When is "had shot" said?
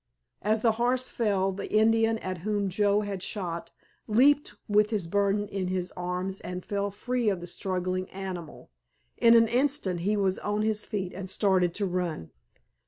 3.01-3.69